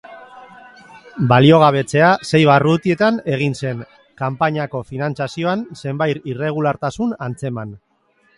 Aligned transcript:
Baliogabetzea 1.31 2.07
sei 2.29 2.41
barrutietan 2.51 3.19
egin 3.35 3.53
zen, 3.59 3.83
kanpainako 4.23 4.83
finantzazioan 4.93 5.63
zenbair 5.83 6.23
irregulartasun 6.35 7.15
antzeman 7.29 7.63
ondoren. 7.69 8.19